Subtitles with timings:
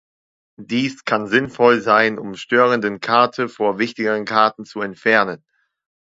[0.59, 5.45] Dies kann sinnvoll sein um störenden Karte vor wichtigeren Karten zu entfernen.